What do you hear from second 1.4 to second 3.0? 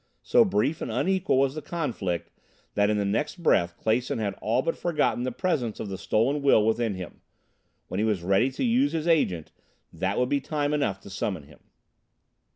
the conflict that in